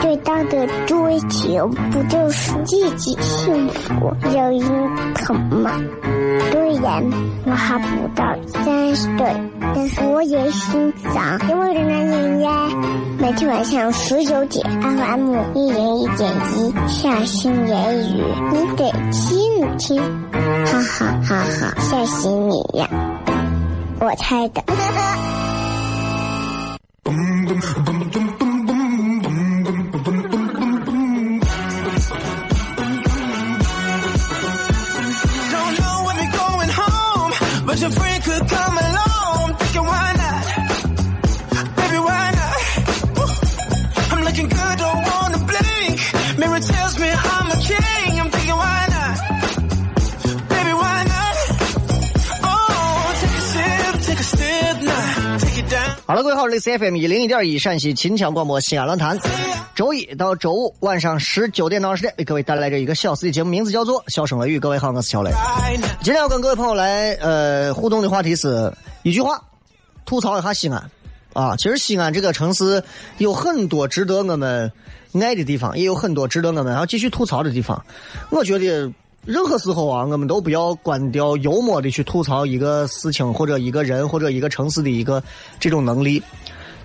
[0.00, 4.62] 最大的追求不就是自己幸福、有人
[5.14, 5.72] 疼吗？
[6.50, 7.02] 虽然
[7.46, 8.24] 我还不到
[8.62, 9.34] 三十岁，
[9.74, 12.68] 但是我也心脏因为的男人呀。
[13.18, 20.02] 每天晚上十九点，FM 一人一点一，下心言语，你得听听，
[20.66, 22.86] 哈哈哈哈，吓死你呀！
[24.00, 24.62] 我猜的。
[56.24, 59.18] 各位好，这里是 FM 一零一点一陕西秦腔广播西安论坛，
[59.74, 64.56] 周一到周五晚上十九点到二十点为各位带来这一个小时的节目，名字叫做《笑声雷雨》。
[64.60, 65.30] 各位好，我是小雷。
[66.02, 69.38] 今天要跟各位朋友来呃互动的话题是一句话，
[70.06, 70.90] 吐槽一下西安
[71.34, 71.54] 啊。
[71.58, 72.82] 其实西安这个城市
[73.18, 74.72] 有很多值得我们
[75.20, 77.84] 爱的地方，也有很多值得我们还要继续吐槽的地方。
[78.30, 78.90] 我觉得。
[79.24, 85.22] 任何时候啊，我们都不要关掉幽默的去吐槽一个事情或者一个人或者一个城市的一个
[85.58, 86.22] 这种能力。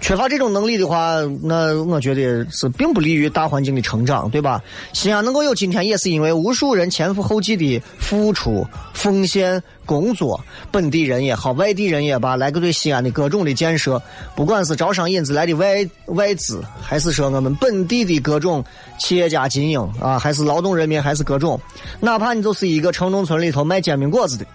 [0.01, 4.61] 缺乏这种能力的话，那我觉得是并不利于大环境的成长，对吧？
[4.93, 10.39] 西安能够有今天，也是因为无数人前赴后继的付出、奉献、工作，
[10.71, 14.01] 本地人也好，外地人也罢，来个对西安的各种的建设，
[14.35, 18.63] 不管是招商引资来的外外资，还是说我们本地的各种
[18.99, 21.59] 企业家精英啊，还是劳动人民，还是各种，
[21.99, 24.45] 哪怕你就是一个城中村里头卖煎饼果子的，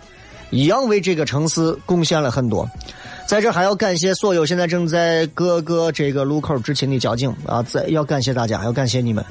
[0.51, 2.69] 一样为这个城市贡献了很多。
[3.27, 7.63] 在这还要感谢所有现在正在各个这个路口执勤的交警啊！
[7.63, 9.25] 在要感谢大家，要感谢你们，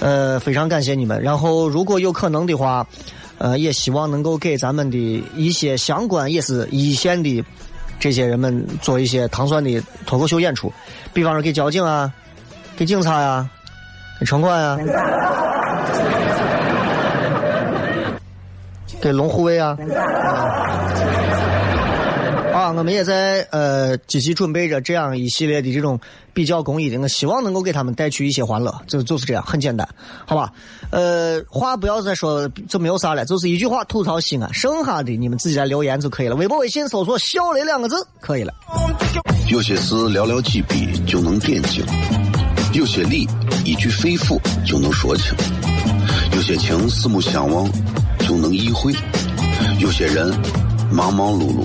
[0.00, 1.22] 呃，非常感谢你们。
[1.22, 2.86] 然后如果有可能的话，
[3.38, 7.44] 呃，也希望能够给咱们的一些相关也是一线的
[8.00, 10.72] 这些人们做一些糖蒜的脱口秀演出，
[11.12, 12.10] 比方说给交警啊，
[12.76, 13.48] 给警察呀，
[14.18, 14.78] 给城管呀，
[19.00, 19.76] 给龙护卫啊。
[22.74, 25.98] 我们也在呃积极准备着这样一系列的这种
[26.32, 29.88] 比较公益的，我希望能够给他们带去一些欢乐，就就是这样，很简单，
[30.26, 30.52] 好吧？
[30.90, 36.36] 呃，话不要再说，就没有啥了，就是一句话吐槽西安，剩下的你们自己来留言就可以了。
[36.36, 38.52] 微博、微信搜索“小雷”两个字可以了。
[39.48, 41.84] 有些事寥寥几笔就能点睛，
[42.72, 43.26] 有些理
[43.64, 45.34] 一句肺腑就能说清，
[46.34, 47.68] 有些情四目相望
[48.20, 48.92] 就能意会，
[49.78, 50.32] 有些人
[50.90, 51.64] 忙忙碌碌。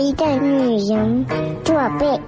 [0.00, 1.26] 一个女人
[1.62, 2.20] 做背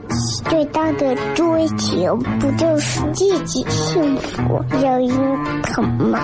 [0.44, 6.20] 最大的追求不就是自己幸福、有人疼吗？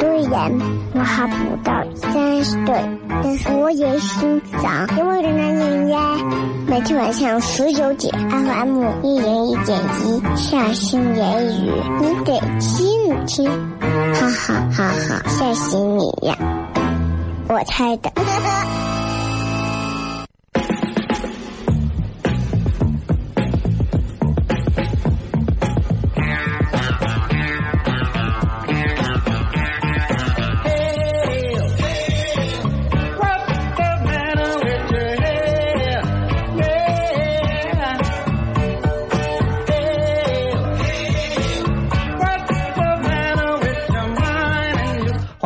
[0.00, 0.50] 虽然
[0.94, 6.16] 我还不到三十岁，但是我也心脏因为的男人呀。
[6.66, 11.70] 每天晚上十九点，FM 一人一点一，下心言语，
[12.00, 13.50] 你得听听，
[14.14, 16.36] 哈哈哈哈，吓死你呀！
[17.48, 18.10] 我猜的。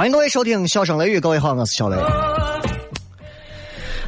[0.07, 1.97] 欢迎各位收听《笑声雷雨》，各位好，我是小雷。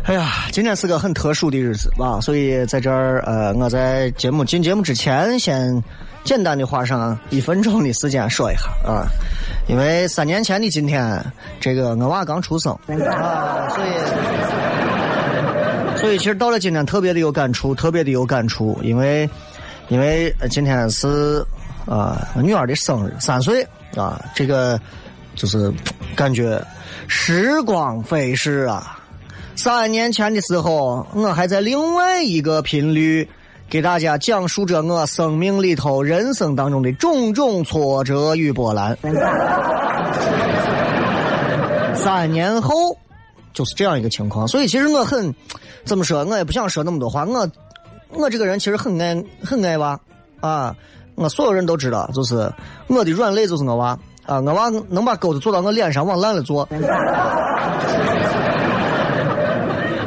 [0.05, 5.83] 哎呀，今天是个很特殊的日子吧，所以在这儿，呃，我在节目进节目之前，先
[6.23, 9.09] 简单的花上一分钟的时间说一下啊，
[9.67, 11.21] 因为三年前的今天，
[11.59, 12.73] 这个我娃刚出生
[13.11, 13.91] 啊，所以，
[15.99, 19.29] 所以其实到了今天特别的有感触，特别的有感触，因为，
[19.89, 21.45] 因为今天是
[21.87, 23.67] 啊女儿的生日，三岁
[23.97, 24.81] 啊，这个
[25.39, 25.73] 就是
[26.15, 26.63] 感觉
[27.07, 28.99] 时光飞逝啊。
[29.57, 33.27] 三年前的时候，我还在另外一个频率
[33.71, 38.99] 给大家讲述着我生命里头、人生当中的种种挫折与波澜。
[41.95, 42.97] 三年后
[43.53, 45.35] 就是这样一个情况，所以其实我很
[45.85, 47.25] 怎么说，我也不想说那么多话。
[47.25, 47.49] 我
[48.11, 49.99] 我这个人其实很爱很爱娃
[50.41, 50.75] 啊，
[51.17, 52.53] 我所有人都知道，就是
[52.87, 56.69] 我的软肋就是我娃啊，我娃能把钩子坐到我脸上往烂了做。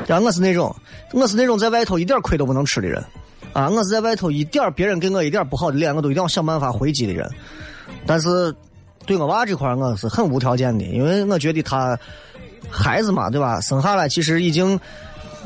[0.08, 0.76] 然后我是那种，
[1.12, 3.04] 我是那种在外头一点亏都不能吃的人，
[3.54, 7.28] 啊，我是在外头一点别人给我一点不好的脸，我都一定要想办法回击的人。
[8.06, 8.54] 但是
[9.08, 11.98] 对我娃这块我是很无条件的，因为我觉得他
[12.70, 13.60] 孩子嘛，对吧？
[13.62, 14.80] 生下来其实已经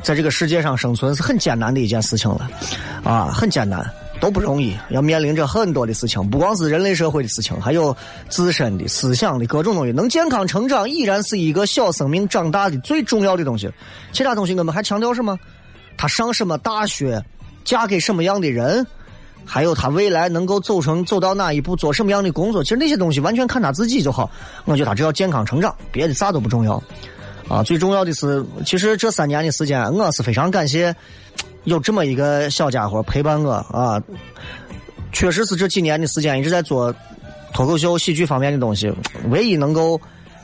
[0.04, 2.50] 在这个世界上生存是很艰难的一件事情了，
[3.06, 3.90] 啊，很艰难。
[4.26, 7.96] 都不容易，要面临着很多的事情，不光是人类社会的事情，还有
[8.28, 9.92] 自身的思想的各种东西。
[9.92, 13.70] 能健康成长，依然是一个小生命长大的最重要的东西。
[14.12, 15.38] 其他东西我们还强调什么？
[15.96, 17.24] 他上什么大学，
[17.64, 18.84] 嫁给什么样的人，
[19.46, 24.28] 还有他未来能够走成走到哪一步，做什么样的工作，其实那些东西完全看他自己就好。
[24.64, 26.82] 我觉得他只要健康成长，别的啥都不重要。
[27.48, 30.96] 啊，最重要的是，其实这三年的时间，我是非常感谢。
[31.66, 34.02] 有这么一个小家伙陪伴我啊，
[35.12, 36.94] 确实是这几年的时间一直在做
[37.54, 38.92] 脱口秀、喜剧方面的东西。
[39.30, 40.00] 唯一能够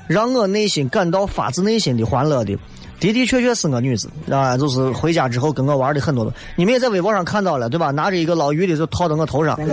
[0.07, 2.57] 让我内心感到发自内心的欢乐的，
[2.99, 6.33] 的的确确是我女子啊，就是回家之后跟我玩的很多的。
[6.55, 7.91] 你们也在微博上看到了对吧？
[7.91, 9.55] 拿着一个捞鱼的就套到我头上。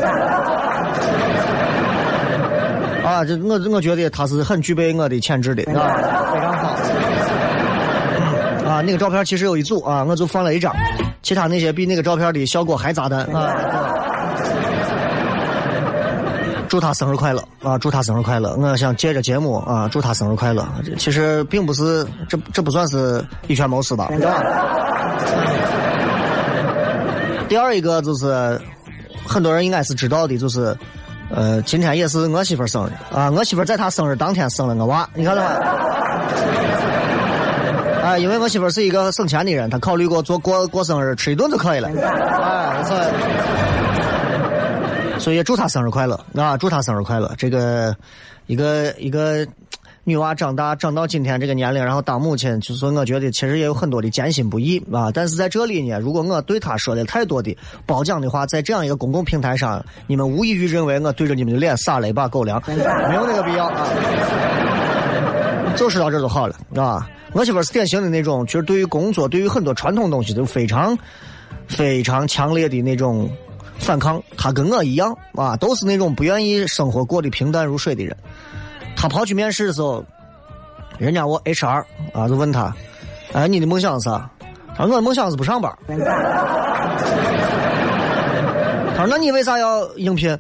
[3.05, 5.89] 啊，这我我觉得他是很具备我的潜质的啊，
[6.31, 6.69] 非常好。
[8.69, 10.75] 啊，那个照片其实有一组啊，我就放了一张。
[11.23, 13.55] 其他那些比那个照片的效果还炸弹啊！
[16.69, 17.79] 祝他生日快乐啊！
[17.79, 18.55] 祝他生日快乐！
[18.57, 20.69] 我想借着节目啊，祝他生日快乐。
[20.99, 24.11] 其实并不是，这这不算是以权谋私吧？
[27.49, 28.61] 第二一个就是
[29.27, 30.77] 很多人应该是知道的，就是
[31.35, 33.31] 呃，今天也是我媳妇生日啊！
[33.31, 35.55] 我媳妇在她生日当天生了个娃，你看到吗？
[38.09, 41.91] 啊，因为我媳妇是一个省钱的人，她考虑过做过过生日吃一顿就可以了。
[41.91, 42.83] 哎，
[45.19, 46.57] 所以祝她生日快乐啊！
[46.57, 47.31] 祝她生日快乐。
[47.37, 47.95] 这个
[48.47, 49.47] 一个一个
[50.05, 55.11] 女娃长大长到今天这个年龄，然后当母亲，就是我觉得其实也有很多的艰辛不易啊。
[55.13, 62.75] 但是在这里呢，如果我对她说的太多的褒奖的话，在这样一个公共平台上，你们无异于认为我对着你们的脸撒了一把狗粮，没
[63.17, 63.87] 有那个必要啊。
[65.79, 67.09] 就说到这就好了，啊。
[67.33, 70.97] 我媳妇是典型的那种，其实对于工作，对于很多传统东西都非常、
[71.69, 73.31] 非常强烈的那种
[73.79, 74.23] 反抗。
[74.37, 78.17] 她跟我一样啊，都是那种不愿意生活过得平淡如水的人。
[78.97, 80.03] 她跑去面试的时候，
[80.99, 82.75] 人家我 HR 啊就问他
[83.33, 84.29] ：“哎，你的梦想是啥？”
[84.75, 85.71] 他说：“我的梦想是不上班。”
[88.97, 90.37] 他说：“那你为啥要应聘？”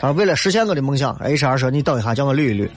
[0.00, 1.16] 他说：“为了实现我的梦想。
[1.18, 2.68] ”HR 说：“你等一下，叫我捋一捋。”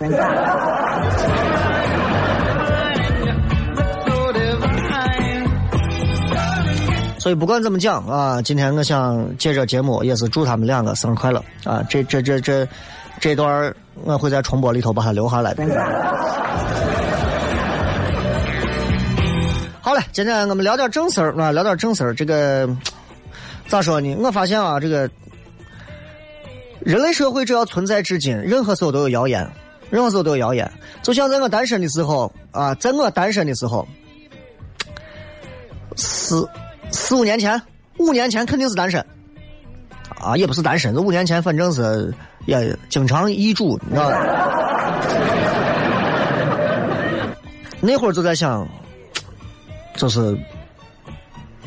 [7.30, 11.86] 所以不管怎么讲啊，今天我想借着节目也是祝他们两个生日快乐啊！
[11.88, 12.68] 这这这这
[13.20, 13.72] 这段
[14.04, 15.64] 我会在重播里头把它留下来的。
[19.80, 22.16] 好嘞，今天我们聊点正事儿啊，聊点正事儿。
[22.16, 22.68] 这个
[23.68, 24.16] 咋说呢？
[24.16, 25.08] 我发现啊，这个
[26.80, 29.48] 人类社会只要存在至今，任何时候都有谣言，
[29.92, 30.68] 任何时候都有谣言。
[31.04, 33.88] 就像在我单身的时候啊，在我单身的时候
[35.96, 36.44] 是。
[36.92, 37.62] 四五年前，
[37.98, 39.04] 五年前肯定是单身，
[40.20, 42.14] 啊，也不是单身，这五年前反正是
[42.46, 44.10] 也经常易主，你知道？
[47.82, 48.68] 那会儿就在想，
[49.96, 50.38] 就是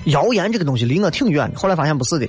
[0.05, 2.29] 谣言这个东西离我挺远的，后来发现不是的，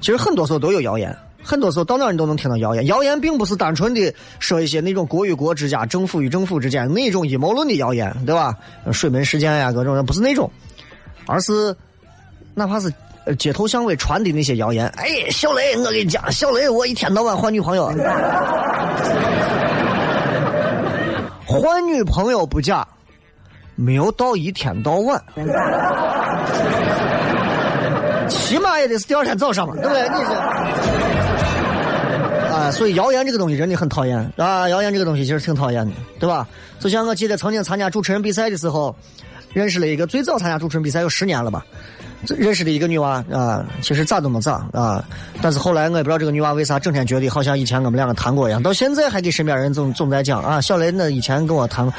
[0.00, 2.86] 其实很多时候都有谣言，很多时候到哪你都能听到谣言。
[2.86, 8.54] 谣言并不是单纯的说一些那种国与国之间、政府与政府之间那种阴谋论的谣言，对吧？
[8.92, 10.50] 水门事件呀，各种不是那种，
[11.26, 11.76] 而是。
[12.60, 12.92] 哪怕是
[13.38, 17.86] 街头巷尾传的那些谣言，哎，小雷，我跟你讲，小雷，我一天到晚换女朋友，
[21.46, 22.86] 换女朋友不假，
[23.76, 25.18] 没有到一天到晚，
[28.28, 30.02] 起码也得是第二天早上嘛，对不对？
[30.10, 30.32] 你是
[32.52, 34.68] 啊，所以谣言这个东西真的很讨厌啊！
[34.68, 36.46] 谣言这个东西其实挺讨厌的，对吧？
[36.78, 38.94] 就像我记得曾经参加主持人比赛的时候，
[39.52, 41.64] 认识了一个最早参加主持人比赛有十年了吧。
[42.36, 45.02] 认识的一个女娃啊，其实咋都没咋啊，
[45.40, 51.90] 但是后来我也不知道这个女娃为啥整天觉得好像以前我们两个谈过一样，到现在还给身边人总总在讲啊，小雷那以前跟我谈，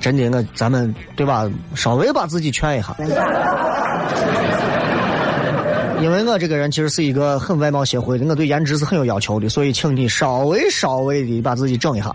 [0.00, 2.96] 真的我咱们对吧，稍微把自己劝一下，
[6.02, 12.08] 因为我这个人其实是一个很外貌协会的，我对颜值是很有要求的，所以请你稍微稍微的把自己整一下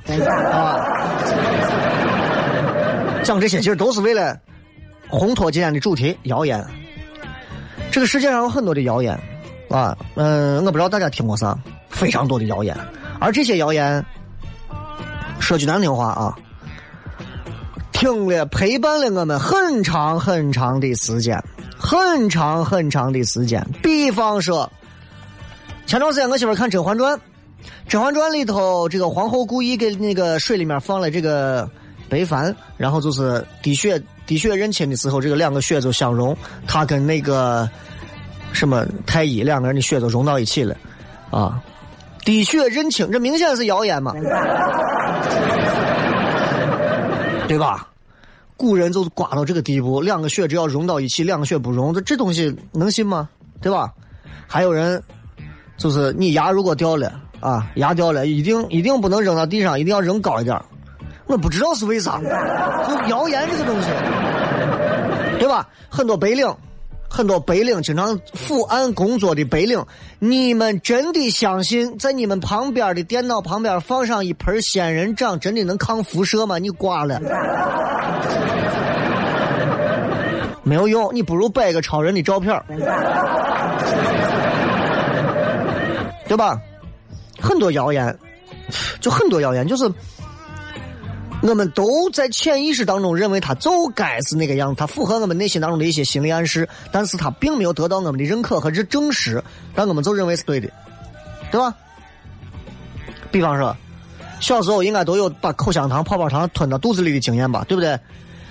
[0.51, 0.85] 啊。
[3.23, 4.37] 讲这些其实都是为了
[5.09, 6.65] 烘托今天的主题谣言。
[7.91, 9.19] 这个世界上有很多的谣言，
[9.69, 11.55] 啊，嗯，我不知道大家听过啥，
[11.89, 12.75] 非常多的谣言，
[13.19, 14.03] 而这些谣言，
[15.39, 16.35] 说句难听话啊，
[17.91, 21.39] 听了陪伴了我们很长很长的时间，
[21.77, 23.63] 很长很长的时间。
[23.83, 24.71] 比方说，
[25.85, 27.15] 前段时间我媳妇看《甄嬛传》，
[27.87, 31.69] 《甄嬛传》里头这个皇后故意给那个水里面放了这个
[32.09, 34.01] 白矾，然后就是滴血。
[34.25, 37.69] 滴血认亲的时候，这个两个血就相融，他跟那个
[38.51, 40.75] 什么太医两个人的血都融到一起了，
[41.29, 41.61] 啊！
[42.25, 44.13] 滴血认亲，这明显是谣言嘛，
[47.47, 47.89] 对吧？
[48.55, 53.27] 古人就刮到这个地步，两个血只要融到一起，两个血不融，这这东西能信吗？
[53.59, 53.91] 对吧？
[54.47, 55.03] 还有人
[55.75, 57.11] 就是你牙如果掉了
[57.41, 60.57] 啊，牙掉了，一定一定不能扔到地上，一定要扔高一点。
[61.25, 63.87] 我不知道是为啥，就谣言这个东西，
[65.39, 65.67] 对吧？
[65.89, 66.53] 很多白领，
[67.09, 69.83] 很多白领经常伏案工作的白领，
[70.19, 76.57] 你们真的相信在你们旁边的电脑旁边放上一盆仙人掌，真的能抗辐射吗？
[76.57, 77.21] 你挂了，
[80.63, 82.61] 没有用，你不如摆个超人的照片，
[86.27, 86.59] 对吧？
[87.39, 88.17] 很多谣言，
[88.99, 89.91] 就很多谣言，就是。
[91.43, 99.43] 我们都在潜意识当中认为他就该是那个样子，他符合我们内心当中的一些心理暗示，但是他并没有得到我们的认可和这证实，
[99.75, 100.69] 但我们就认为是对的，
[101.51, 101.75] 对吧？
[103.29, 103.75] 比方说，
[104.39, 107.99] 小时候应该都有把口香糖、泡泡糖吞到肚子里的经验吧，对不对？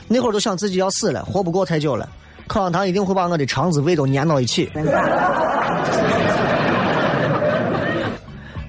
[0.06, 2.06] 那会儿都想自己要死了，活不过太久了，
[2.46, 4.70] 口香糖一定会把我的肠子、胃都粘到一起。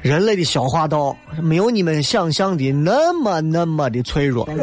[0.03, 4.45] 人类的消化道没有你们想象的那么那么的脆弱，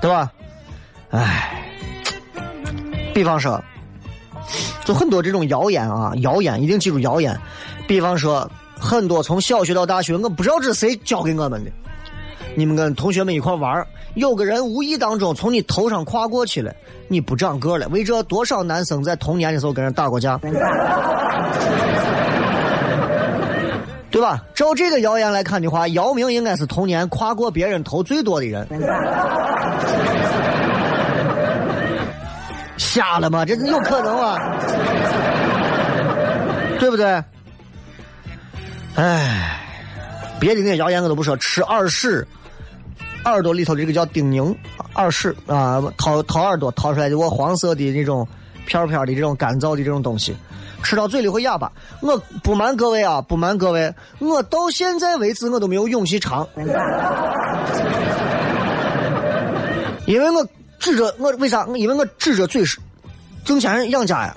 [0.00, 0.30] 对吧？
[1.10, 1.64] 唉，
[3.14, 3.58] 比方说，
[4.84, 7.34] 就很多这种谣言啊，谣言一定记住谣言。
[7.86, 11.70] 比方说，很多从小学到大学，我不知道这是谁教给我们的。
[12.54, 13.86] 你们跟同学们一块玩
[14.18, 16.74] 有个人无意当中从你头上跨过去了，
[17.06, 17.86] 你不长个了。
[17.88, 20.36] 为这，多少男生在童年的时候跟人打过架。
[24.10, 24.42] 对吧？
[24.54, 28.66] 照这个谣言来看的话，姚明应该是童年跨过别人头最多的人。
[32.76, 33.44] 瞎了吗？
[33.44, 34.36] 这有可能吗？
[36.80, 37.22] 对不对？
[38.96, 39.60] 哎，
[40.40, 41.36] 别的那些谣言我都不说。
[41.36, 42.26] 吃耳屎，
[43.24, 44.56] 耳朵里头这个叫丁宁，
[44.94, 48.26] 耳屎啊，掏掏耳朵掏出来的我黄色的这种
[48.66, 50.36] 片片的这种干燥的这种东西。
[50.82, 56.46] 吃到嘴里会哑巴，我不瞒各位啊，不瞒各位，我到现在为止我都没有勇气尝，
[60.06, 60.46] 因为我
[60.78, 61.66] 指着我为啥？
[61.74, 62.78] 因为我指着嘴是
[63.44, 64.32] 挣钱养家呀，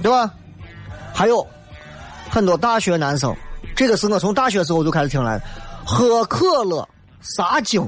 [0.00, 0.32] 对吧？
[1.12, 1.44] 还有
[2.30, 3.34] 很多大学男生，
[3.74, 5.44] 这个是我从大学时候就开始听来的，
[5.84, 6.88] 喝可乐
[7.20, 7.80] 撒精。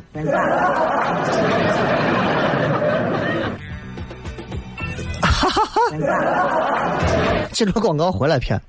[5.23, 5.65] 哈哈，
[7.53, 8.61] 记住广告回来骗。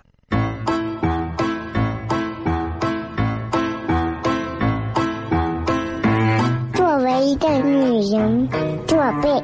[6.73, 8.49] 作为一个女人，
[8.87, 9.43] 做辈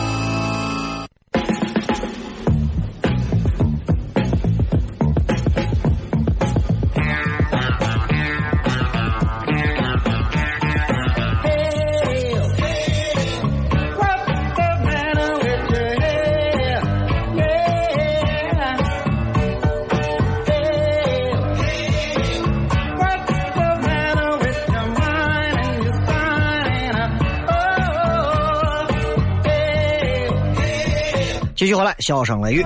[31.81, 32.63] 回来，笑声雷雨。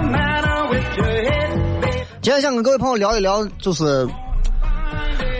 [2.22, 4.06] 今天想跟各位朋友聊一聊，就是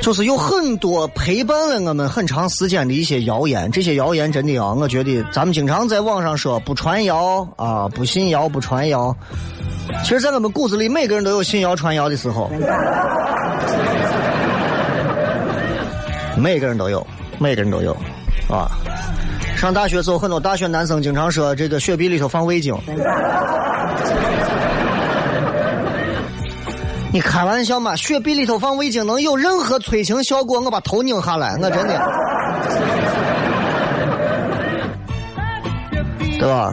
[0.02, 3.70] 就是有很多陪伴了我们很长时间的一些谣言。
[3.70, 9.14] 这些谣言真的啊，我觉得咱们经常在网上说不传谣啊，不信谣不传谣。
[10.06, 12.50] 其实，在我们骨子里，每个人都有信谣传谣的时候。
[16.38, 17.06] 每个人都有，
[17.40, 17.92] 每个人都有，
[18.50, 18.72] 啊。
[19.66, 22.72] 上大学时候，很多大学男生经常说这个雪碧里头放味精。
[27.12, 27.96] 你开玩笑吗？
[27.96, 30.60] 雪碧里头放味精能有任何催情效果？
[30.60, 32.00] 我把头拧下来，我真的，
[36.38, 36.72] 对吧？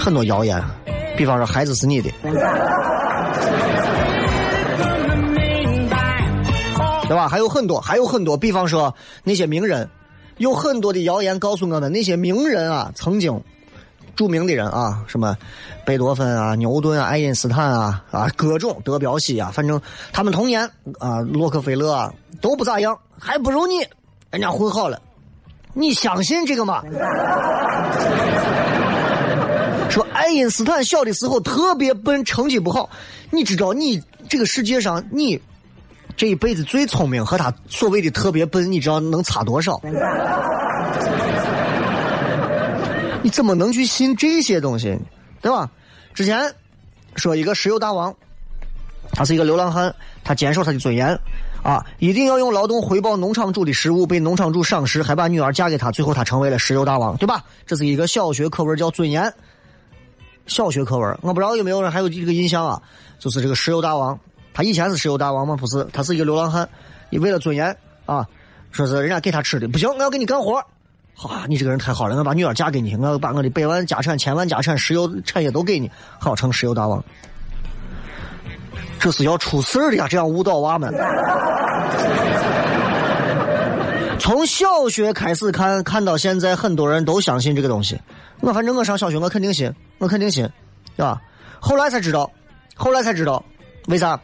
[0.00, 0.58] 很多谣言，
[1.14, 2.10] 比方说孩子是你的，
[7.06, 7.28] 对吧？
[7.28, 9.86] 还有很多，还有很多，比方说那些名人。
[10.38, 13.40] 有很多的谣言告诉我们，那些名人啊，曾经
[14.16, 15.36] 著名的人啊，什么
[15.84, 19.80] 贝多芬啊、牛顿啊、爱因斯坦啊啊，各种德彪西啊，反正
[20.12, 23.86] 他们童年啊，洛克菲勒啊都不咋样，还不如你，
[24.30, 25.00] 人家混好了。
[25.74, 26.82] 你相信这个吗？
[29.90, 32.90] 说爱因斯坦小的时候特别笨，成绩不好。
[33.30, 35.40] 你知道，你这个世界上你。
[36.18, 39.80] 这一辈子最聪明和他所谓的特别笨，你知道能差多少？
[43.22, 44.98] 你怎么能去信这些东西，
[45.40, 45.70] 对吧？
[46.12, 46.52] 之前
[47.14, 48.12] 说一个石油大王，
[49.12, 51.16] 他是一个流浪汉，他坚守他的尊严
[51.62, 57.44] 啊，一定要用劳动回报农场主的食物，被农场主赏识，还把女儿嫁给他，最后他成为了石油大王，对吧？
[57.64, 59.32] 这是一个小学课文，叫尊严。
[60.46, 62.82] 小学课文，我不知道有没有人还有这个印象啊？
[63.20, 64.18] 就是这个石油大王。
[64.58, 65.54] 他以前是石油大王吗？
[65.54, 66.68] 不是，他是一个流浪汉。
[67.10, 68.26] 你为了尊严啊，
[68.72, 70.60] 说是人家给他吃的不行，我要给你干活。
[71.14, 77.04] 好，你这个人太好了，我把女儿嫁给你，我要把我的百万家产、千万家产、石油产业都给你，好成石油大王。
[78.98, 80.08] 这是要出事的呀！
[80.10, 80.92] 这样误导娃们。
[84.18, 87.96] 从小学开始看，看到现在，很多人都相信这个东西。
[88.40, 90.50] 我反正我上小学，我肯定信，我肯定信，
[90.96, 91.22] 对吧？
[91.60, 92.28] 后来才知道，
[92.74, 93.44] 后来才知道，
[93.86, 94.20] 为啥？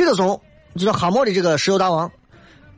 [0.00, 0.40] 这个松
[0.76, 2.10] 就叫哈默的这个石油大王，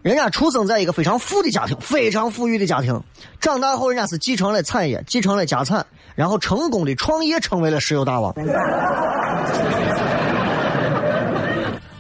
[0.03, 3.01] 人家出生在一个非常富的家庭，非常富裕的家庭。
[3.41, 8.35] 长大后，人家是继承了产业，继承了家产，然后成功的创业，成为了石油大王。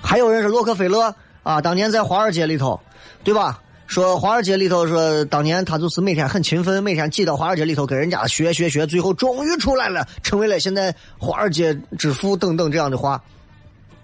[0.02, 2.80] 还有人是洛克菲勒啊，当年在华尔街里头，
[3.22, 3.60] 对吧？
[3.86, 13.22] 说华尔街里头说，当年他就是每天很勤奋，每天挤到华尔街里头跟人家学学学，最后终于出来了，成为了现在华尔街之父等等这样的话。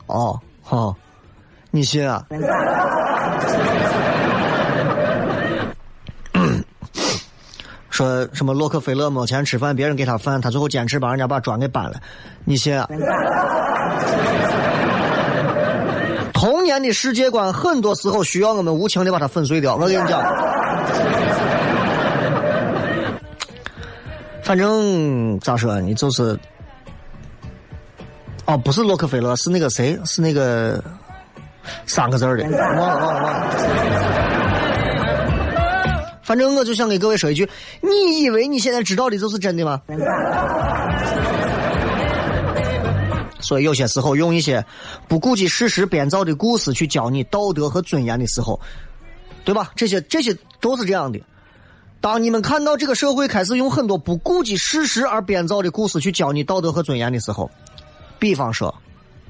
[0.06, 0.94] 哦，好。
[1.78, 2.26] 你信啊？
[7.88, 11.94] 说什么洛克菲勒没钱吃饭，别人给他饭，他最后坚持把人家把砖给搬了。
[12.44, 12.88] 你信啊？
[16.34, 19.76] 童年的世界观，很多时候需要我们无情的把它粉碎掉。
[19.76, 20.20] 我跟你讲，
[24.42, 26.36] 反正咋说，你就是，
[28.46, 29.96] 哦，不是洛克菲勒，是那个谁？
[30.04, 30.82] 是那个。
[31.86, 33.48] 三个字的，忘了忘了忘了。
[36.22, 37.48] 反正我就想给各位说一句：
[37.80, 39.80] 你以为你现在知道的就是真的吗？
[43.40, 44.62] 所以有些时候用一些
[45.08, 48.60] 不顾及事实编造的故事去教你道德和尊严的时候，
[49.44, 49.70] 对吧？
[49.74, 51.18] 这些这些都是这样的。
[52.00, 57.50] 当你们看到这个社会开始用很多不顾及事实而编造的故事去教你道德和尊严的时候，
[58.18, 58.74] 比方说，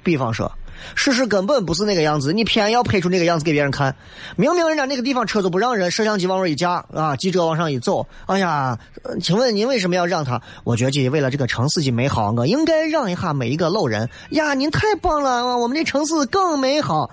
[0.03, 0.51] 比方说。
[0.95, 3.97] 事实根本不是那个样子，你偏要拍出那个样子给别人看。
[4.37, 8.79] 明明人家那个地方车都不让人，摄像机往那一架啊，记者往上一走，哎呀，
[9.21, 10.41] 请问您为什么要让他？
[10.63, 14.09] 我觉得为了这个城市的美好，我应该让一下每一个老人。
[14.31, 17.11] 呀，您太棒了，我们的城市更美好。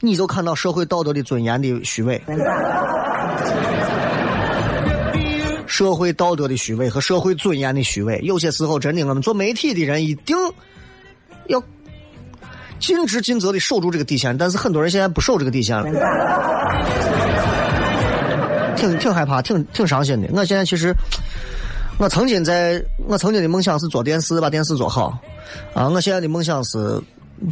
[0.00, 2.22] 你就看到社会道德的尊严的虚伪，
[5.66, 8.18] 社会道德的虚伪和社会尊严的虚伪。
[8.24, 10.34] 有些时候，真的，我们做媒体的人一定
[11.48, 11.62] 要。
[12.78, 15.84] 尽职尽责的守住这个底线，但是很多人现在不守这个底线了，
[18.76, 20.28] 挺挺害怕，挺挺伤心的。
[20.32, 20.94] 我现在其实，
[21.98, 25.18] 我曾经在，我曾经的梦想是做电视，把电视做好。
[25.74, 27.00] 啊，我现在的梦想是，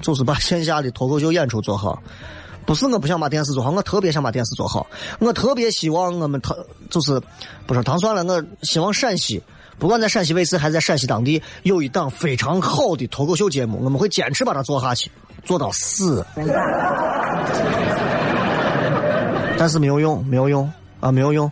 [0.00, 2.02] 就是把线下的脱口秀演出做好。
[2.64, 4.86] 不是我不想把电视做好，我特别想把电视做好。
[5.18, 6.56] 我特别希望我们唐，
[6.90, 7.20] 就是
[7.66, 9.42] 不说唐算了，我希望陕西。
[9.78, 15.10] 不管在陕西卫视还是在陕西当地，有一档非常好的脱口秀节目，我们会坚持把它做下去，
[15.44, 16.24] 做到死。
[19.58, 21.50] 但是没有用，没有用啊，没有用。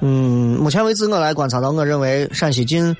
[0.00, 2.94] 嗯，目前为止我来观察到，我认为陕西近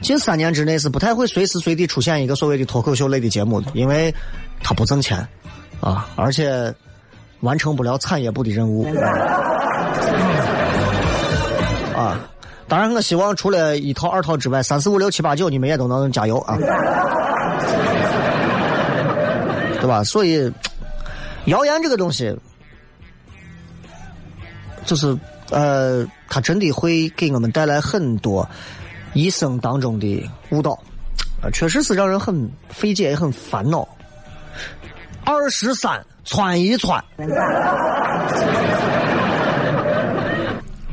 [0.00, 4.14] 近三年之内是不太会随时随地出现一个所谓的脱口秀类的节目的，因为
[4.62, 5.26] 它不挣钱
[5.80, 6.74] 啊，而且
[7.40, 8.86] 完成不了产业部的任务
[11.96, 12.20] 啊。
[12.68, 16.56] 当然，我希望除了一套、二套之外，三四五六七八九，你们也都能加油啊，
[19.80, 20.02] 对吧？
[20.04, 20.50] 所以，
[21.46, 22.34] 谣言这个东西，
[24.86, 25.18] 就是
[25.50, 28.48] 呃，它真的会给我们带来很多。
[29.14, 30.72] 一生当中的误导，
[31.42, 33.86] 啊，确实是让人很费解也很烦恼。
[35.24, 37.04] 二十三窜一窜，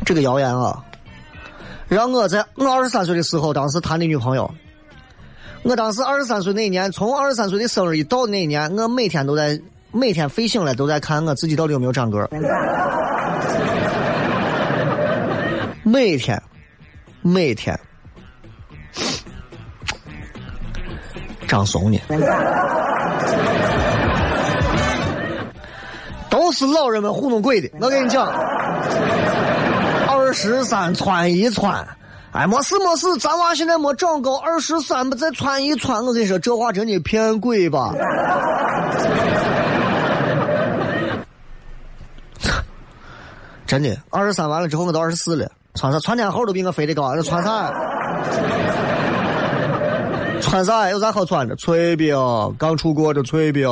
[0.06, 0.84] 这个谣言啊，
[1.90, 4.50] 让我在我二十三岁的时候，当时谈的女朋友，
[5.64, 9.60] 我当时二十三岁那一年，从二十三岁的生日一到那一年，我每天都在
[9.92, 12.30] 每天睡醒了都在看我自己到底有没有长个
[15.84, 16.40] 每天，
[17.24, 17.78] 每天。
[21.48, 22.00] 长怂呢，
[26.30, 27.68] 都是老人们糊弄鬼的。
[27.82, 28.32] 我跟你讲，
[30.30, 31.84] 二十三窜一窜，
[32.34, 36.06] 哎，没事没事，咱娃现在没长高，二十三不再窜一窜。
[36.06, 37.96] 我跟你说，这话真的骗鬼吧？
[43.66, 45.98] 真的，二十三完了之后，我都二十四了，穿啥？
[46.00, 47.74] 窜天猴都比我飞得高，那穿啥？
[50.42, 50.92] 穿啥？
[50.92, 51.56] 有啥好穿的？
[51.56, 52.16] 炊饼，
[52.60, 53.68] 刚出锅的炊饼。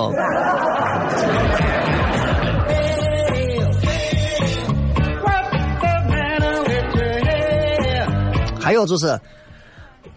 [8.67, 9.17] 还有就是，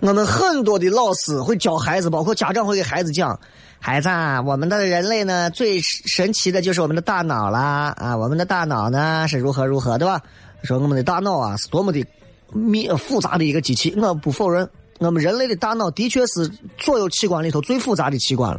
[0.01, 3.39] 我们很多的老师会教孩子，包括家长会给孩子讲：
[3.79, 7.95] 孩子，啊，我们的人类呢，最神奇的就是我们的大脑啦！
[7.97, 10.21] 啊，我们的大脑呢是如何如何，对吧？
[10.65, 12.05] 说我们的大脑啊是多么的
[12.53, 14.69] 密复杂的一个机器，我不否认。
[14.99, 18.59] 我们人类的大脑的确是所有器官里头最复杂的器官了，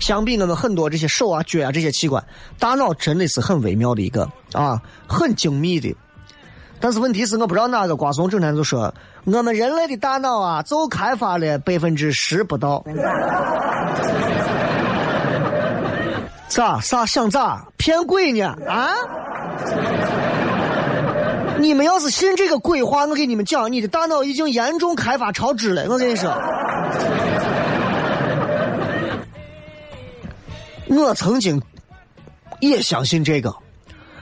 [0.00, 2.24] 相比我们很多这些手啊、脚啊这些器官，
[2.60, 5.92] 大脑真的是很微妙的一个啊，很精密的。
[6.80, 12.84] 但是问题是我不知道哪个瓜怂整天就说我们人类的大脑啊，就开发了百分之十不到。
[16.48, 16.80] 咋？
[16.80, 17.66] 啥想咋？
[17.76, 18.54] 骗鬼呢？
[18.68, 18.90] 啊？
[21.58, 25.86] 你们要是信这个鬼话，我给你们讲，你的大脑已经严重开发超支了。
[25.88, 26.30] 我跟你说，
[30.88, 31.60] 我曾经
[32.60, 33.52] 也相信这个。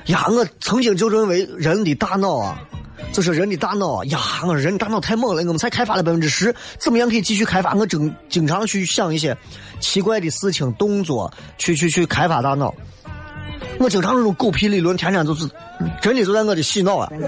[0.06, 2.58] 呀，我曾经就认为人的大脑啊，
[3.12, 7.74] 就是人的大脑，呀，我人大脑太猛了，我们才开发了百分之十，怎么样可以继续开发？
[7.74, 9.36] 我经经常去想一些
[9.80, 12.74] 奇怪的事情、动作，去去去开发大脑。
[13.78, 15.48] 我经常那种狗屁理论，天天就是
[16.00, 17.10] 真的就在我的洗脑啊！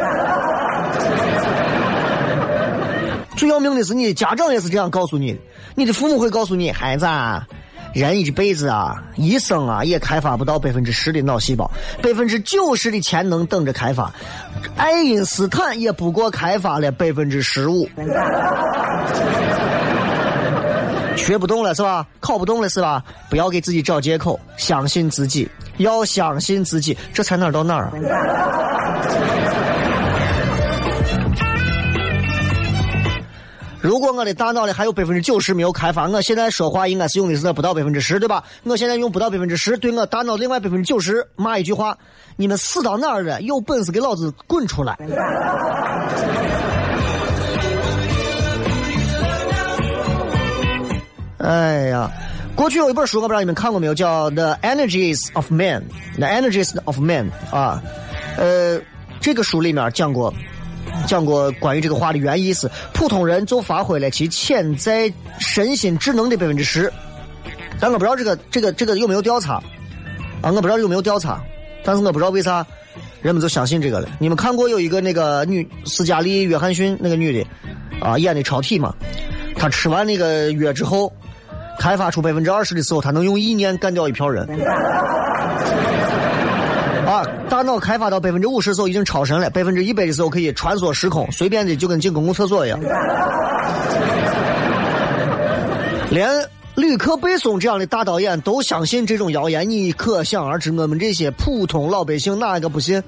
[3.36, 5.36] 最要命的是，你家长也是这样告诉你，
[5.74, 7.46] 你的父母会告诉你，孩子，啊，
[8.00, 11.70] 人一辈子啊，一生啊，也开发不到百分之十的脑细胞，
[12.02, 14.12] 百分之九十的潜能等着开发。
[14.76, 17.88] 爱因斯坦也不过开发了百分之十五。
[21.16, 22.06] 学不动了是吧？
[22.20, 23.02] 考不动了是吧？
[23.30, 27.92] 不要给自己找借口，相信自己，要相信自己，这才哪到哪儿啊？
[33.86, 38.42] 如果我的大脑里还有百分之九十没有开发，我现在说话应该是用的是不到百分之十，对吧？
[38.64, 41.96] 我现在用不到百分之十，对我大脑另外百分之九十骂一句话：
[42.34, 43.40] 你们死到哪儿了？
[43.42, 44.98] 有本事给老子滚出来！
[51.38, 52.10] 哎呀，
[52.56, 55.84] 过去有一本书，我不知道你们看过没有，叫《The Energies of Man》，
[56.18, 57.80] 《The Energies of Man》啊，
[58.36, 58.80] 呃，
[59.20, 60.34] 这个书里面讲过，
[61.06, 66.92] 讲过关于这个话的原意是，普通人就发挥了其潜在身心智能的百分之十，
[67.80, 69.54] 但我不知道这个这个这个有没有调查，
[70.42, 71.40] 啊，我不知道有没有调查，
[71.84, 72.66] 但是我不知道为啥
[73.22, 74.08] 人们就相信这个了。
[74.18, 77.48] 你们看过有一个那个女斯嘉丽·约翰逊那个女的，
[78.00, 78.94] 啊，演的超体嘛，
[79.56, 81.12] 她吃完那个药之后。
[81.78, 84.48] 开发出百分之二十的时候，他能用意念干掉一票人。
[87.06, 92.80] 啊，大脑开发到百分之五十的时候已经超神了，百分之一百的时候可以穿梭时空，随便的就跟进公共厕所一样。
[96.10, 96.28] 连
[96.74, 103.02] 吕克·贝松这样的大导演都相信这种谣言，你可想而知，我们这些普通老百姓哪一个不信？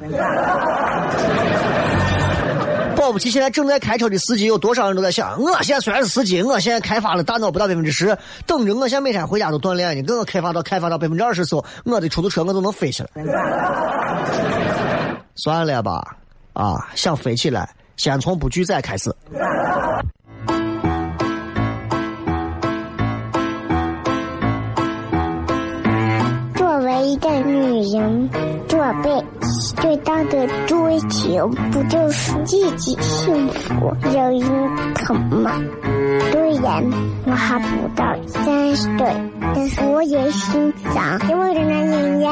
[3.09, 13.09] 搞不起现在正在开车的司机有多少人都在想，我现在虽然是司机，我现在开发了大脑不到百分之十，等着我现在每天回家都锻炼呢，等我开发到开发到百分之二十时候，我的出租车我都能飞起来。
[15.37, 16.19] 算了吧，
[16.53, 19.11] 啊，想飞起来，先从不拒载开始。
[26.55, 28.29] 作为一个女人，
[28.69, 29.38] 做被。
[29.81, 35.53] 最大的追求不就是自己幸福、有人疼吗？
[36.33, 36.85] 虽然
[37.27, 39.07] 我还不到三十岁，
[39.55, 42.31] 但是我也心脏因为人男人呀。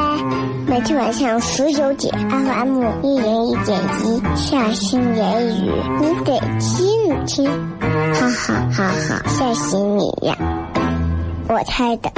[0.66, 7.46] 每天晚上十九点，FM 一零一点一，下心言语，你得听听，
[7.80, 10.36] 哈哈哈哈，吓死你呀！
[11.48, 12.10] 我猜的。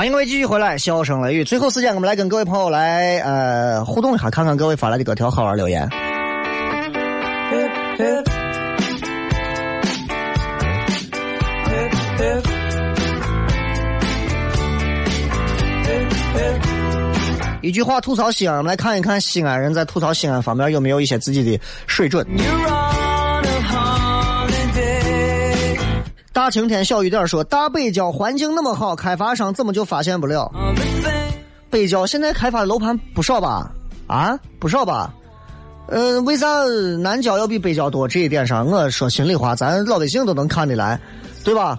[0.00, 1.44] 欢迎各位继续回来，笑声雷雨。
[1.44, 5.86] 最后时间，我们来跟各位朋友来呃互动一下，看看各位发来的各条好玩留言。
[17.60, 22.26] 一句话吐槽西安，我们来看一看西安人在吐槽西安方面有没有一些自己的水准。
[26.40, 30.50] 大晴天，小雨点说：“大北郊环境那么好，开发商怎么就发现不了？
[31.68, 33.70] 北郊现在开发的楼盘不少吧？
[34.06, 35.12] 啊，不少吧？
[35.88, 36.46] 呃，为啥
[36.98, 38.08] 南郊要比北郊多？
[38.08, 40.98] 这一点上，我说心里话，咱老百姓都能看得来，
[41.44, 41.78] 对吧？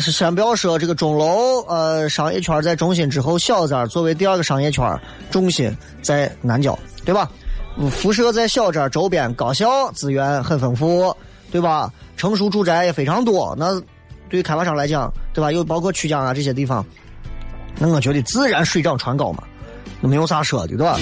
[0.00, 4.98] 先不要说这个钟楼，呃，商业圈在中心之后，小寨作为第二个商业圈
[5.30, 7.30] 重心在南郊，对吧？
[7.90, 11.14] 辐射在小寨周边，高校资源很丰富，
[11.50, 11.92] 对吧？
[12.16, 13.78] 成熟住宅也非常多，那。”
[14.28, 15.50] 对于开发商来讲，对吧？
[15.50, 16.84] 又包括曲江啊这些地方，
[17.78, 19.44] 那我觉得自然水涨船高嘛，
[20.00, 20.98] 那没有啥说的，对吧？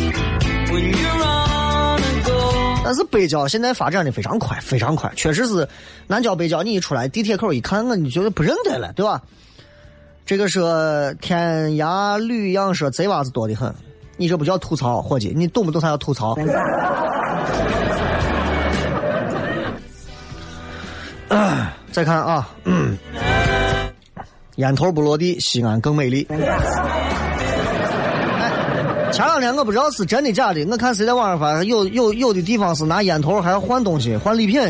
[2.84, 5.66] 但是北郊现在发展的非常快，非常快，确实是
[6.06, 9.20] 南郊北郊，你一出来地铁口一看，我你觉得不认得了，对吧？
[10.24, 13.74] 这个说天涯绿杨说贼娃子多的很，
[14.16, 16.36] 你这不叫吐槽，伙计，你懂不懂啥叫吐槽？
[21.96, 22.46] 再看啊，
[24.56, 26.26] 烟头不落地，西安更美丽。
[26.28, 26.36] 哎，
[29.10, 34.60] 前两天我不知道是真的假的，我看谁在网上发，有有有的地方是拿烟头还要换东西，换礼品。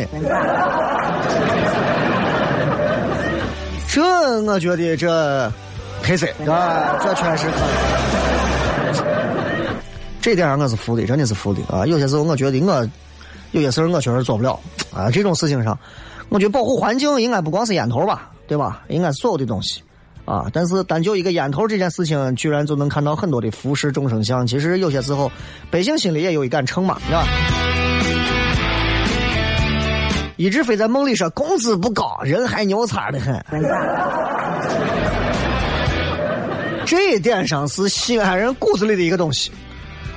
[3.88, 5.52] 这我觉得这
[6.04, 7.56] 黑色，啊，这确实可以。
[10.20, 11.84] 这点上我是服的，真的是服的啊！
[11.86, 12.88] 有些时候我觉得我
[13.50, 14.60] 有些事儿我确实做不了
[14.94, 15.76] 啊，这种事情上。
[16.28, 18.82] 我觉得保护环境应该不光是烟头吧，对吧？
[18.88, 19.82] 应该所有的东西，
[20.24, 20.46] 啊！
[20.52, 24.46] 但是单就一个烟头这件事情，居然就能看到很多的浮世众生相。
[24.46, 25.30] 其实有些时候，
[25.70, 27.24] 百姓心里也有一杆秤嘛，是吧？
[30.36, 33.42] 一直飞在梦里说工资不高，人还牛叉的很。
[36.84, 39.50] 这一点上是西安人骨子里的一个东西。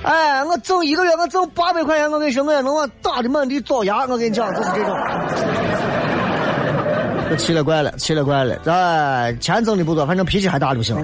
[0.04, 4.02] 哎，我挣一个月，我挣八百块钱，我跟你说，我也能往打的满地找牙。
[4.08, 4.96] 我跟你讲，就是这种。
[7.38, 8.56] 奇了怪了，奇了怪了！
[8.66, 10.96] 哎，钱挣的不多，反正脾气还大就行。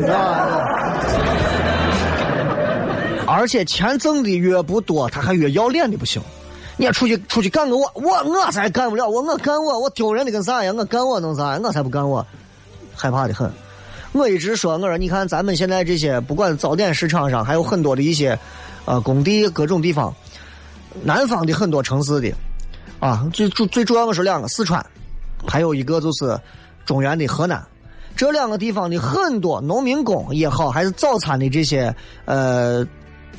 [3.28, 6.22] 而且钱挣的越不多，他还越要脸的不行。
[6.78, 10.76] 你出去出去干个我，我我才干不了，我我干我，我丢人的跟啥样？
[10.76, 11.58] 我干我能啥？
[11.64, 12.26] 我才不干我，
[12.96, 13.52] 害怕的很。
[14.12, 18.38] 我一直说，我说你看咱们现在这些，不管早点市场上，还有很多的一些，
[18.86, 20.14] 呃，工地各种地方，
[21.04, 22.34] 南方的很多城市的，
[23.00, 24.86] 啊，最主最主要的是两个，四川。
[25.48, 26.40] 还有一个就是
[26.86, 27.64] 中原的河南，
[28.16, 31.94] 这两个地方的很多农民工也好，还是早餐的这些
[32.26, 32.86] 呃，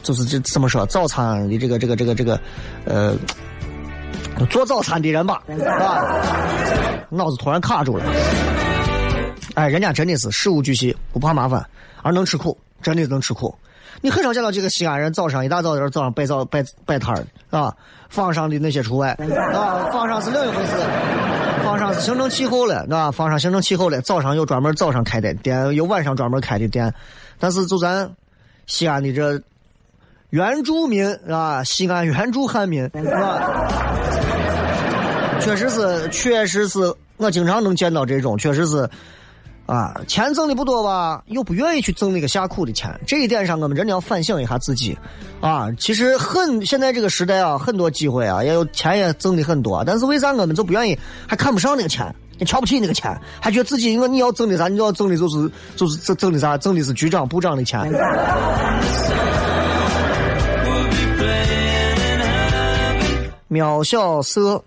[0.03, 2.41] 就是这怎么说早餐的这个这个这个这个
[2.85, 3.15] 呃，
[4.51, 6.05] 做早餐的人吧，是吧？
[7.09, 8.05] 脑子突然卡住了。
[9.55, 11.65] 哎，人家真的是事无巨细，不怕麻烦，
[12.03, 13.55] 而能吃苦，真的能吃苦。
[14.03, 17.75] 你很少见到这个西安人早上一大早在早上摆早摆摆摊儿啊，
[18.11, 19.13] 坊上的那些除外
[19.55, 20.73] 啊，坊上是另一回事。
[21.67, 24.01] 方上是形成气候了，啊方上形成气候了。
[24.01, 26.95] 早上有专门早上开的店，有晚上专门开的店。
[27.39, 28.09] 但是就咱
[28.67, 29.41] 西安的这
[30.31, 33.67] 原住民啊，西安原住汉民是吧？
[35.41, 36.79] 确实是，确实是
[37.17, 38.89] 我经常能见到这种，确实是
[39.67, 44.97] 啊，钱挣的不多吧，又不愿意去挣那个下苦的钱，这一点上我们真的要反省一下自己。
[45.41, 57.81] 啊，其实很现在这个时代啊，很多机会啊，也有钱也挣的很多，但是为啥我们就不愿意，还看不上那个钱，你瞧不起那个钱，还觉得自己因为你要挣的啥，你要挣的就是就是挣挣的啥，挣的是局长部长的钱。
[63.49, 64.63] 渺小色，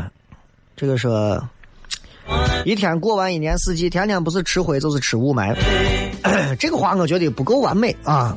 [0.76, 1.42] 这个说。
[2.64, 5.54] 一天过完一年四季，天天不是吃灰就是吃雾霾。
[6.58, 8.36] 这个话我觉得不够完美啊！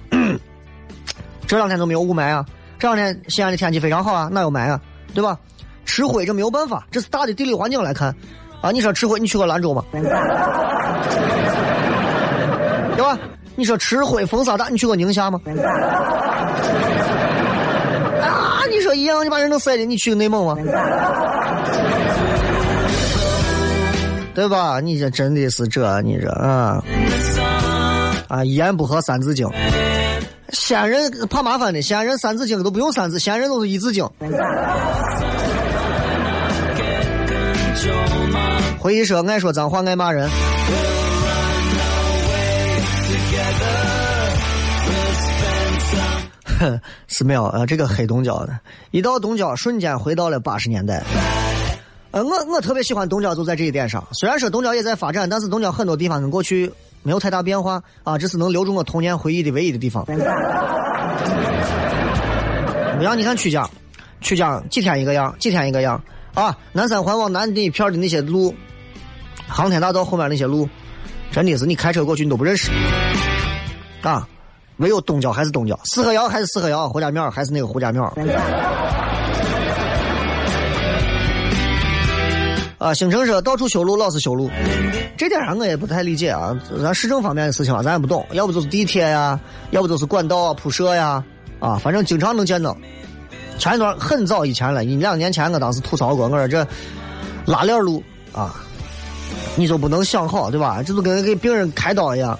[1.45, 2.45] 这两天都没有雾霾啊，
[2.79, 4.79] 这两天西安的天气非常好啊，哪有霾啊？
[5.13, 5.37] 对吧？
[5.85, 8.15] 吃灰这没有办法，这是大的地理环境来看
[8.61, 8.71] 啊。
[8.71, 9.83] 你说吃灰，你去过兰州吗？
[9.91, 10.01] 对
[13.03, 13.19] 吧？
[13.55, 15.39] 你说吃灰风沙大，你去过宁夏吗？
[18.21, 18.63] 啊！
[18.71, 20.55] 你说一样，你把人都晒的，你去内蒙吗？
[24.33, 24.79] 对吧？
[24.79, 26.83] 你这真的是这，你这啊
[28.27, 28.43] 啊！
[28.43, 29.47] 一言不合三字经，
[30.49, 34.09] 西安人怕麻烦的，西安人三字经都不用三字，西安人都是一字经。
[38.79, 40.27] 回忆说爱说脏话，爱骂人。
[46.59, 48.59] 哼， 寺庙啊，这个黑东郊的，
[48.91, 51.03] 一到东郊，瞬间回到了八十年代。
[52.13, 54.07] 呃，我我特别喜欢东郊，就在这一点上。
[54.11, 56.71] 虽然说东郊也在发展，但是东郊很多地方跟过去
[57.01, 60.05] 没有太大变化啊，这是能留住我童年回忆的唯一的地方。
[60.05, 60.13] 不
[63.03, 63.67] 像你看曲江，
[64.21, 65.99] 曲江几天一个样，几天一个样
[66.35, 66.55] 啊。
[66.71, 68.53] 南三环往南那一片的那些路，
[69.47, 70.69] 航天大道后面那些路，
[71.31, 72.69] 真的是你开车过去你都不认识
[74.03, 74.27] 啊。
[74.77, 78.15] 唯有东郊还是东郊，四合窑还是四合窑，胡家庙还是那个胡家庙。
[82.83, 84.51] 啊，新城说到处修路，老是修路，
[85.15, 86.53] 这点上我也不太理解啊。
[86.83, 89.39] 咱市政方面的事情啊，咱也不懂，要不就是地铁呀，
[89.71, 91.23] 要不就是管道啊铺设呀，
[91.61, 92.75] 啊，反正经常能见到。
[93.57, 96.67] 前一段很早以前了，一两年前我当时吐槽过，我说这
[97.45, 98.53] 拉链路啊，
[99.55, 100.83] 你就不能想好对吧？
[100.85, 102.37] 这就跟给病人开刀一样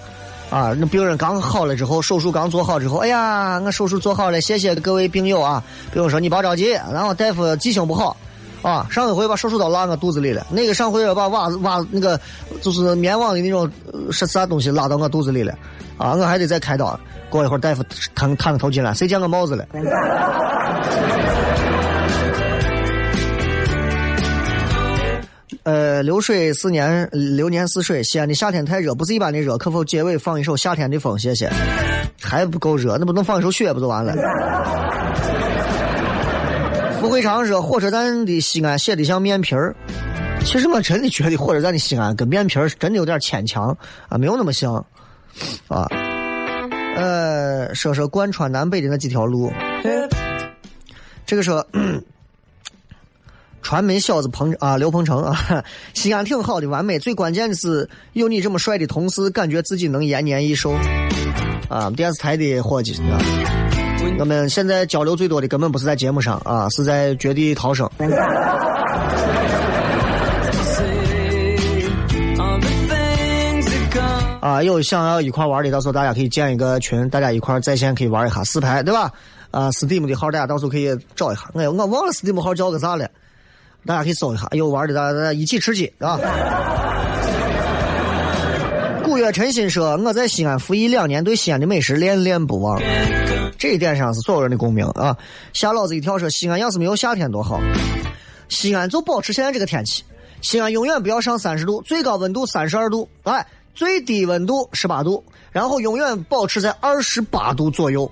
[0.50, 5.64] 啊，那病人刚好了之后，手术刚做好之后，哎呀，我手术做好了，谢谢各位病友啊。
[5.94, 8.18] 病友说你别着急，然后大夫记性不好。
[8.64, 12.20] 啊，上一回把手术刀拉我肚子里了，那个上回把袜子袜那个
[12.62, 13.70] 就是棉网的那种
[14.10, 15.54] 是啥东西拉到我肚子里了，
[15.98, 17.00] 啊，我还得再开刀。
[17.30, 17.84] 过一会儿大夫
[18.16, 19.66] 探探个头进来，谁见我帽子了？
[25.64, 28.04] 呃，流水四年，流年似水。
[28.04, 31.18] 西安的夏天太热，不是一般的热，可否结尾放一首夏天的风？
[31.18, 31.50] 谢谢。
[32.22, 34.14] 还不够热，那不能放一首雪不就完了？
[37.04, 39.76] 不会常说火车站的西安写的像面皮儿，
[40.46, 44.74] 其实我真的觉得火车站的西安跟面皮儿真的有点牵强啊，没有那么像
[45.68, 45.86] 啊。
[46.96, 49.52] 呃，说说贯穿南北的那几条路，
[51.26, 51.68] 这个说
[53.62, 56.98] 传媒小子彭啊刘鹏程啊，西安挺好的，完美。
[57.00, 60.74] 最关键的是有你这么帅的同事，感觉自己能延年益寿
[61.68, 61.90] 啊。
[61.90, 63.20] 电视台的伙计啊。
[64.20, 67.90] 我们现在交流最多的根本不是在节目上啊，是在绝地逃生。
[74.40, 79.12] 啊，有想要一块玩的，到时候大家可以建一个群，大家一块在线可以玩一下四排，对吧？
[79.52, 81.44] 啊，Steam 的号大家到时候可以找一下。
[81.56, 83.10] 哎，我忘了 Steam 号叫个啥了，
[83.86, 84.48] 大家可以搜一下。
[84.52, 86.20] 有玩的，大家一起吃鸡啊！
[89.04, 92.82] 古月晨心说：“我在西安服役两年，对西安的美食恋恋不忘。”
[93.64, 95.16] 这一点上是所有人的共鸣啊！
[95.54, 97.62] 吓老子一跳，说西安要是没有夏天多好。
[98.50, 100.04] 西安就保持现在这个天气，
[100.42, 108.12] 西安永远不要上三十度，最高温度三十二度，哎，最低温度十八度，然后永远保持在二十八度左右。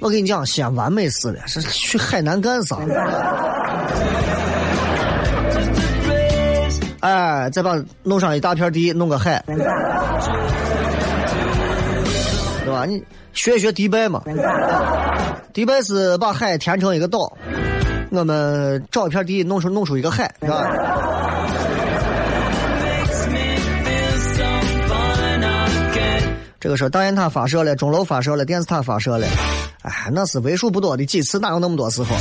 [0.00, 2.76] 我跟你讲，西安完美死了，是去海南干啥？
[6.98, 9.56] 哎，再把弄上一大片地，弄个海，对
[12.66, 12.84] 吧？
[12.86, 13.00] 你。
[13.32, 14.22] 学一学迪拜嘛，
[15.52, 17.32] 迪拜是把海填成一个岛，
[18.10, 20.70] 我们找一片地弄出弄出一个海，是吧？
[26.58, 29.26] 这个说大雁塔发射了，钟楼发射了，电视塔发射了，
[29.82, 32.14] 哎，那是为数不多的几次，哪有那么多时候？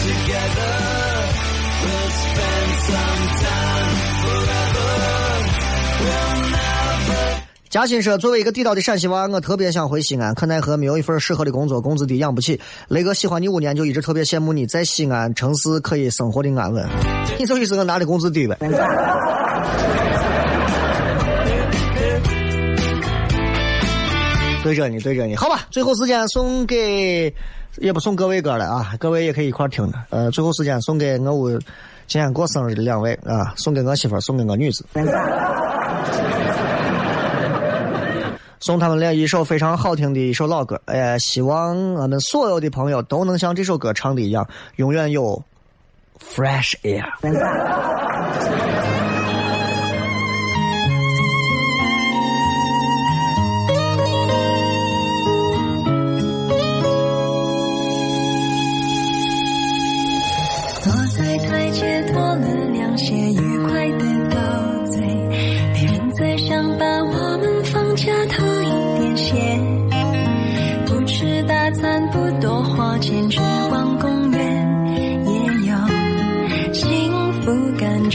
[7.70, 16.84] 嘉兴说作为一个地道的陕西娃我特别想回西安可奈何没有一份适合的工作工资低养不起雷哥喜欢你五年就一直特别羡慕你在西安城市可以生活的安稳。
[17.38, 18.58] 你说你是我拿的工资低呗？
[24.64, 25.36] 对着你对着你。
[25.36, 27.32] 好吧最后时间送给
[27.78, 31.52] 也不送各位哥了啊各位也可以一块听着呃最后时间送给我屋
[32.08, 34.84] 今天过生日的两位啊送给我媳妇送给我女子。
[38.60, 40.80] 送他们俩一首非常好听的一首老歌。
[40.86, 45.42] 哎呀，希望我们所有的朋友都能像这首歌唱的一样，永远有
[46.20, 47.10] fresh air。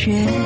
[0.04, 0.43] 却。